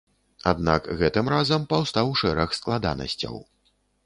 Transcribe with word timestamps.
Аднак 0.51 0.87
гэтым 1.01 1.29
разам 1.33 1.67
паўстаў 1.75 2.09
шэраг 2.23 2.57
складанасцяў. 2.61 3.39